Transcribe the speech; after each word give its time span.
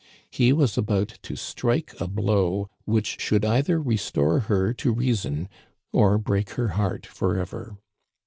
He 0.31 0.51
was 0.51 0.79
about 0.79 1.19
to 1.21 1.35
strike 1.35 1.93
a 2.01 2.07
blow 2.07 2.71
which 2.85 3.21
should 3.21 3.45
either 3.45 3.79
restore 3.79 4.39
her 4.39 4.73
to 4.73 4.91
reason 4.91 5.47
or 5.93 6.17
break 6.17 6.53
her 6.57 6.69
heart 6.69 7.05
forever. 7.05 7.77